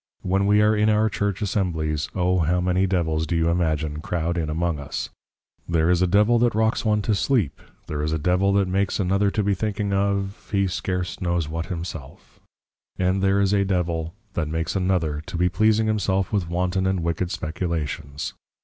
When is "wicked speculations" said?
17.03-18.33